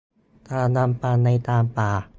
[0.49, 1.91] ตามลำพังในกลางป่า